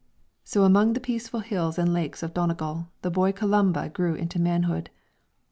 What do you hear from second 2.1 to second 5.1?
of Donegal the boy Columba grew into manhood.